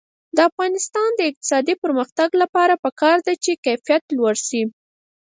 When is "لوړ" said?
4.17-4.35